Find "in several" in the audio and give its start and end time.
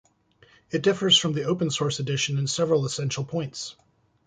2.39-2.85